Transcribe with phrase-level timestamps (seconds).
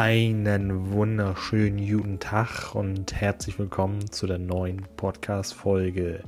[0.00, 6.22] Einen wunderschönen guten Tag und herzlich willkommen zu der neuen Podcast-Folge.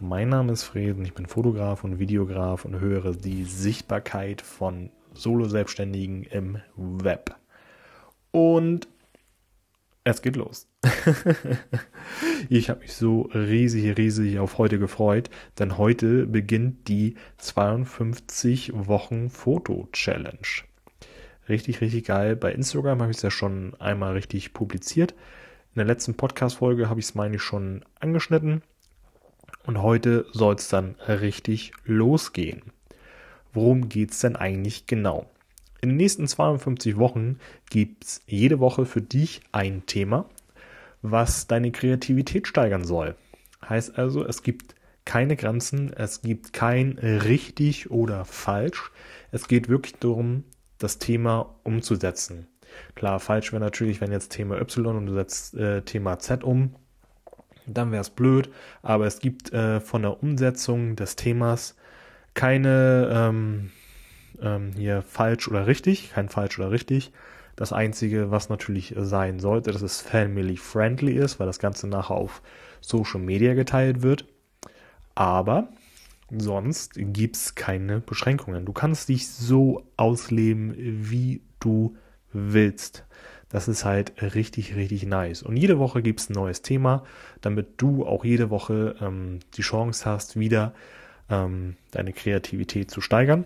[0.00, 6.22] Mein Name ist Frieden, ich bin Fotograf und Videograf und höre die Sichtbarkeit von Solo-Selbstständigen
[6.22, 7.36] im Web.
[8.30, 8.88] Und
[10.02, 10.66] es geht los.
[12.48, 15.28] ich habe mich so riesig, riesig auf heute gefreut,
[15.58, 20.69] denn heute beginnt die 52 Wochen Foto-Challenge.
[21.50, 22.36] Richtig, richtig geil.
[22.36, 25.12] Bei Instagram habe ich es ja schon einmal richtig publiziert.
[25.74, 28.62] In der letzten Podcast-Folge habe ich es, meine ich, schon angeschnitten.
[29.66, 32.62] Und heute soll es dann richtig losgehen.
[33.52, 35.28] Worum geht es denn eigentlich genau?
[35.80, 40.26] In den nächsten 52 Wochen gibt es jede Woche für dich ein Thema,
[41.02, 43.16] was deine Kreativität steigern soll.
[43.68, 48.92] Heißt also, es gibt keine Grenzen, es gibt kein richtig oder falsch.
[49.32, 50.44] Es geht wirklich darum,
[50.80, 52.48] das Thema umzusetzen.
[52.94, 56.74] Klar, falsch wäre natürlich, wenn jetzt Thema Y und du setzt äh, Thema Z um,
[57.66, 58.50] dann wäre es blöd,
[58.82, 61.76] aber es gibt äh, von der Umsetzung des Themas
[62.34, 63.70] keine ähm,
[64.40, 67.12] ähm, hier falsch oder richtig, kein falsch oder richtig.
[67.56, 72.40] Das Einzige, was natürlich sein sollte, dass es family-friendly ist, weil das Ganze nachher auf
[72.80, 74.24] Social Media geteilt wird.
[75.14, 75.68] Aber
[76.36, 78.64] Sonst gibt es keine Beschränkungen.
[78.64, 81.96] Du kannst dich so ausleben, wie du
[82.32, 83.04] willst.
[83.48, 85.42] Das ist halt richtig, richtig nice.
[85.42, 87.04] Und jede Woche gibt es ein neues Thema,
[87.40, 90.72] damit du auch jede Woche ähm, die Chance hast, wieder
[91.28, 93.44] ähm, deine Kreativität zu steigern.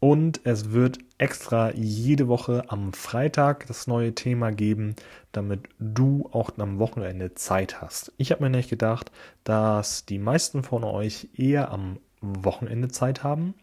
[0.00, 4.94] Und es wird extra jede Woche am Freitag das neue Thema geben,
[5.32, 8.12] damit du auch am Wochenende Zeit hast.
[8.16, 9.10] Ich habe mir nicht gedacht,
[9.42, 13.54] dass die meisten von euch eher am Wochenende Zeit haben,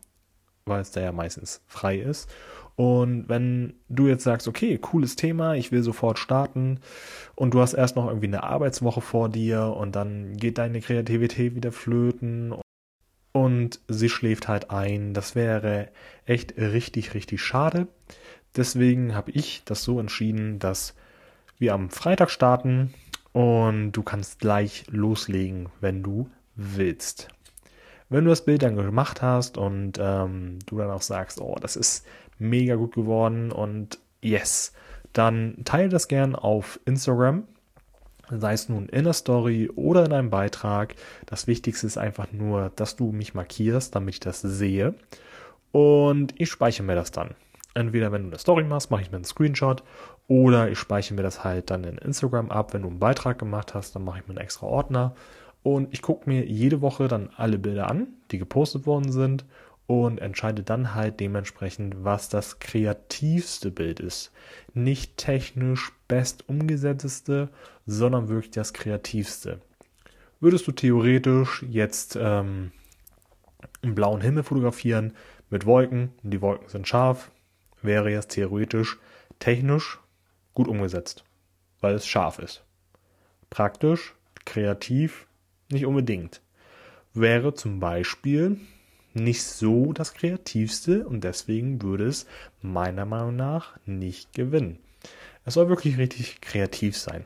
[0.66, 2.30] weil es da ja meistens frei ist.
[2.75, 6.81] Und wenn du jetzt sagst, okay, cooles Thema, ich will sofort starten
[7.36, 11.55] und du hast erst noch irgendwie eine Arbeitswoche vor dir und dann geht deine Kreativität
[11.55, 12.54] wieder flöten
[13.36, 15.14] und sie schläft halt ein.
[15.14, 15.90] Das wäre
[16.26, 17.90] echt richtig, richtig schade.
[18.56, 20.96] Deswegen habe ich das so entschieden, dass
[21.58, 22.94] wir am Freitag starten
[23.34, 27.28] und du kannst gleich loslegen, wenn du willst.
[28.08, 31.76] Wenn du das Bild dann gemacht hast und ähm, du dann auch sagst, oh, das
[31.76, 32.06] ist
[32.40, 34.72] mega gut geworden und yes,
[35.12, 37.44] dann teile das gern auf Instagram
[38.30, 40.95] sei es nun in der Story oder in einem Beitrag.
[41.25, 44.95] Das Wichtigste ist einfach nur, dass du mich markierst, damit ich das sehe.
[45.71, 47.31] Und ich speichere mir das dann.
[47.73, 49.83] Entweder wenn du eine Story machst, mache ich mir einen Screenshot
[50.27, 52.73] oder ich speichere mir das halt dann in Instagram ab.
[52.73, 55.15] Wenn du einen Beitrag gemacht hast, dann mache ich mir einen extra Ordner.
[55.63, 59.45] Und ich gucke mir jede Woche dann alle Bilder an, die gepostet worden sind
[59.88, 64.32] und entscheide dann halt dementsprechend, was das kreativste Bild ist.
[64.73, 67.50] Nicht technisch best umgesetzteste,
[67.86, 69.62] sondern wirklich das kreativste.
[70.40, 72.72] Würdest du theoretisch jetzt ähm,
[73.82, 75.14] einen blauen Himmel fotografieren
[75.50, 77.32] mit Wolken die Wolken sind scharf,
[77.82, 78.98] wäre es theoretisch
[79.40, 80.00] technisch
[80.54, 81.23] gut umgesetzt,
[81.82, 82.64] weil es scharf ist.
[83.50, 85.28] Praktisch, kreativ,
[85.70, 86.42] nicht unbedingt.
[87.14, 88.60] Wäre zum Beispiel
[89.15, 92.26] nicht so das Kreativste und deswegen würde es
[92.61, 94.80] meiner Meinung nach nicht gewinnen.
[95.45, 97.25] Es soll wirklich richtig kreativ sein.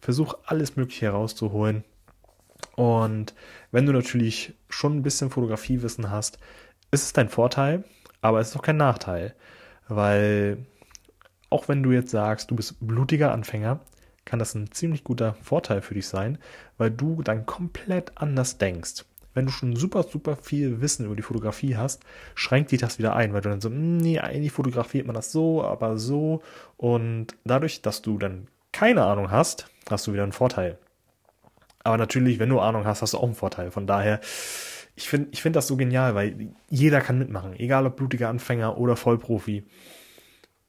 [0.00, 1.84] Versuch alles Mögliche herauszuholen.
[2.76, 3.34] Und
[3.70, 6.38] wenn du natürlich schon ein bisschen Fotografiewissen hast,
[6.90, 7.84] ist es dein Vorteil,
[8.20, 9.34] aber es ist auch kein Nachteil.
[9.88, 10.58] Weil
[11.48, 13.80] auch wenn du jetzt sagst, du bist blutiger Anfänger,
[14.24, 16.38] kann das ein ziemlich guter Vorteil für dich sein,
[16.78, 19.04] weil du dann komplett anders denkst
[19.34, 22.02] wenn du schon super, super viel Wissen über die Fotografie hast,
[22.34, 25.62] schränkt dich das wieder ein, weil du dann so, nee, eigentlich fotografiert man das so,
[25.62, 26.42] aber so.
[26.76, 30.78] Und dadurch, dass du dann keine Ahnung hast, hast du wieder einen Vorteil.
[31.82, 33.70] Aber natürlich, wenn du Ahnung hast, hast du auch einen Vorteil.
[33.70, 34.20] Von daher,
[34.96, 37.58] ich finde ich find das so genial, weil jeder kann mitmachen.
[37.58, 39.64] Egal ob blutiger Anfänger oder Vollprofi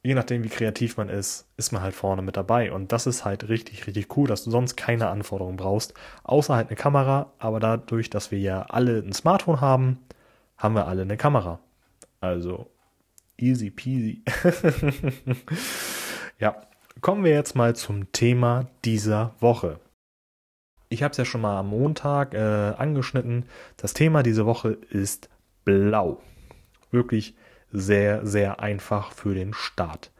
[0.02, 2.72] je nachdem, wie kreativ man ist, ist man halt vorne mit dabei.
[2.72, 5.94] Und das ist halt richtig, richtig cool, dass du sonst keine Anforderungen brauchst,
[6.24, 7.32] außer halt eine Kamera.
[7.38, 9.98] Aber dadurch, dass wir ja alle ein Smartphone haben,
[10.56, 11.60] haben wir alle eine Kamera.
[12.20, 12.70] Also
[13.36, 14.22] easy peasy.
[16.38, 16.60] ja,
[17.00, 19.78] kommen wir jetzt mal zum Thema dieser Woche.
[20.88, 22.38] Ich habe es ja schon mal am Montag äh,
[22.76, 23.46] angeschnitten.
[23.76, 25.30] Das Thema dieser Woche ist
[25.64, 26.20] blau.
[26.90, 27.34] Wirklich
[27.72, 30.10] sehr, sehr einfach für den Start.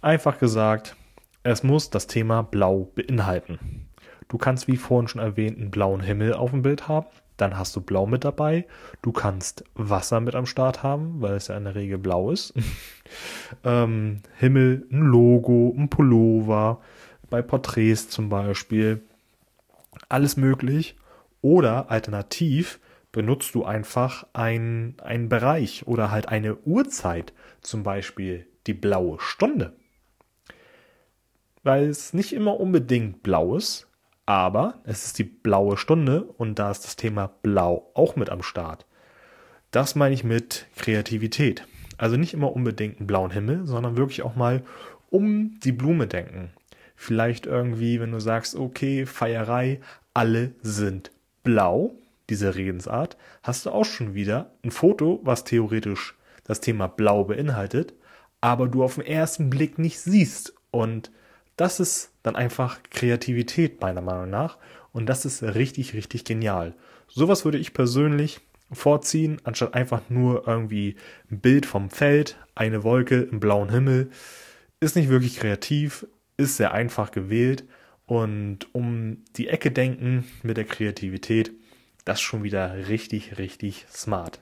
[0.00, 0.96] Einfach gesagt,
[1.42, 3.88] es muss das Thema Blau beinhalten.
[4.28, 7.06] Du kannst, wie vorhin schon erwähnt, einen blauen Himmel auf dem Bild haben.
[7.36, 8.66] dann hast du Blau mit dabei.
[9.02, 12.54] Du kannst Wasser mit am Start haben, weil es ja in der Regel blau ist.
[13.64, 16.80] ähm, Himmel, ein Logo, ein Pullover,
[17.30, 19.02] bei Porträts zum Beispiel.
[20.08, 20.96] Alles möglich.
[21.40, 22.78] Oder alternativ
[23.12, 24.96] benutzt du einfach einen
[25.28, 29.76] Bereich oder halt eine Uhrzeit, zum Beispiel die blaue Stunde.
[31.62, 33.86] Weil es nicht immer unbedingt blau ist,
[34.26, 38.42] aber es ist die blaue Stunde und da ist das Thema Blau auch mit am
[38.42, 38.86] Start.
[39.70, 41.66] Das meine ich mit Kreativität.
[41.98, 44.62] Also nicht immer unbedingt einen blauen Himmel, sondern wirklich auch mal
[45.10, 46.50] um die Blume denken.
[46.96, 49.80] Vielleicht irgendwie, wenn du sagst, okay, Feierei,
[50.14, 51.10] alle sind
[51.42, 51.94] blau,
[52.30, 57.94] diese Redensart, hast du auch schon wieder ein Foto, was theoretisch das Thema blau beinhaltet,
[58.40, 60.54] aber du auf den ersten Blick nicht siehst.
[60.70, 61.10] Und
[61.56, 64.58] das ist dann einfach Kreativität meiner Meinung nach.
[64.92, 66.74] Und das ist richtig, richtig genial.
[67.08, 68.40] Sowas würde ich persönlich
[68.72, 70.96] vorziehen, anstatt einfach nur irgendwie
[71.30, 74.10] ein Bild vom Feld, eine Wolke im blauen Himmel.
[74.80, 77.64] Ist nicht wirklich kreativ, ist sehr einfach gewählt.
[78.06, 81.52] Und um die Ecke denken mit der Kreativität,
[82.04, 84.40] das ist schon wieder richtig, richtig smart.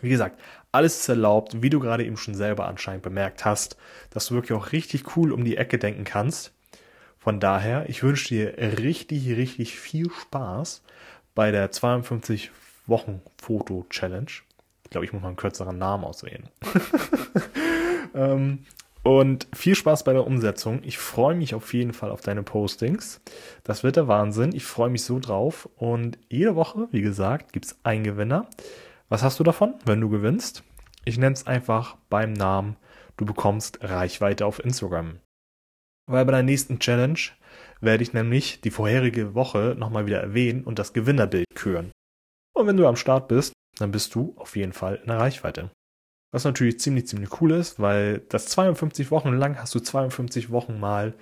[0.00, 0.38] Wie gesagt,
[0.72, 3.76] alles ist erlaubt, wie du gerade eben schon selber anscheinend bemerkt hast,
[4.10, 6.52] dass du wirklich auch richtig cool um die Ecke denken kannst.
[7.18, 10.82] Von daher, ich wünsche dir richtig, richtig viel Spaß
[11.34, 12.50] bei der 52
[12.86, 14.30] Wochen Foto Challenge.
[14.82, 16.48] Ich glaube, ich muss mal einen kürzeren Namen auswählen.
[18.14, 18.66] ähm,
[19.04, 20.80] und viel Spaß bei der Umsetzung.
[20.82, 23.20] Ich freue mich auf jeden Fall auf deine Postings.
[23.62, 24.54] Das wird der Wahnsinn.
[24.54, 25.68] Ich freue mich so drauf.
[25.76, 28.48] Und jede Woche, wie gesagt, gibt es einen Gewinner.
[29.10, 30.64] Was hast du davon, wenn du gewinnst?
[31.04, 32.76] Ich nenne es einfach beim Namen.
[33.18, 35.20] Du bekommst Reichweite auf Instagram.
[36.06, 37.18] Weil bei der nächsten Challenge
[37.82, 41.92] werde ich nämlich die vorherige Woche nochmal wieder erwähnen und das Gewinnerbild küren.
[42.54, 45.70] Und wenn du am Start bist, dann bist du auf jeden Fall in der Reichweite.
[46.34, 50.80] Was natürlich ziemlich, ziemlich cool ist, weil das 52 Wochen lang hast du 52 Wochen
[50.80, 51.14] mal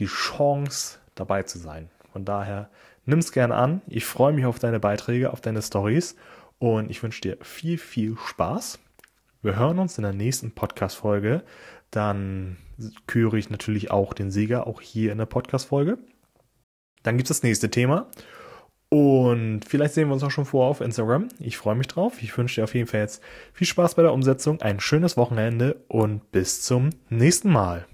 [0.00, 1.88] die Chance dabei zu sein.
[2.12, 2.68] Von daher
[3.06, 3.82] nimm es gern an.
[3.86, 6.16] Ich freue mich auf deine Beiträge, auf deine Stories
[6.58, 8.80] und ich wünsche dir viel, viel Spaß.
[9.42, 11.44] Wir hören uns in der nächsten Podcast-Folge.
[11.92, 12.56] Dann
[13.06, 15.98] küre ich natürlich auch den Sieger, auch hier in der Podcast-Folge.
[17.04, 18.08] Dann gibt es das nächste Thema.
[18.90, 21.28] Und vielleicht sehen wir uns auch schon vor auf Instagram.
[21.38, 22.22] Ich freue mich drauf.
[22.22, 25.76] Ich wünsche dir auf jeden Fall jetzt viel Spaß bei der Umsetzung, ein schönes Wochenende
[25.88, 27.86] und bis zum nächsten Mal.